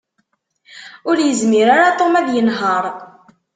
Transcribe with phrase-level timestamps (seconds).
[1.09, 2.83] Ur yezmir ara Tom ad yenheṛ.